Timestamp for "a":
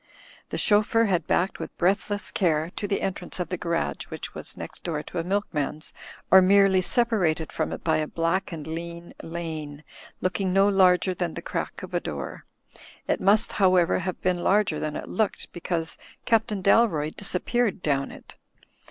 5.19-5.23, 7.97-8.07, 11.93-11.99